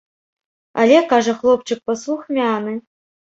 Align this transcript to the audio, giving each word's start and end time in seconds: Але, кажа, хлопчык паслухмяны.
Але, 0.83 0.95
кажа, 1.11 1.35
хлопчык 1.43 1.79
паслухмяны. 1.91 2.73